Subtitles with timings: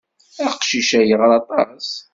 [0.47, 1.87] Aqcic-a yeɣra aṭas.